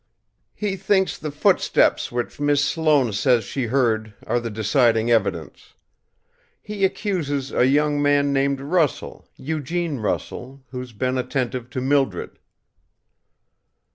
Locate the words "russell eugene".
8.61-9.97